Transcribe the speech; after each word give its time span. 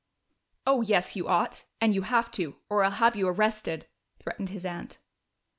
"Oh 0.65 0.81
yes, 0.81 1.15
you 1.15 1.27
ought! 1.27 1.65
And 1.79 1.93
you 1.93 2.01
have 2.01 2.31
to, 2.31 2.55
or 2.69 2.83
I'll 2.83 2.89
have 2.89 3.15
you 3.15 3.27
arrested," 3.27 3.85
threatened 4.19 4.49
his 4.49 4.65
aunt. 4.65 4.97